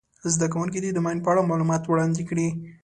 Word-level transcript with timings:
زده 0.33 0.47
کوونکي 0.53 0.79
دې 0.81 0.89
د 0.93 0.99
ماین 1.05 1.19
په 1.23 1.29
اړه 1.31 1.47
معلومات 1.49 1.83
وړاندي 1.85 2.23
کړي. 2.29 2.47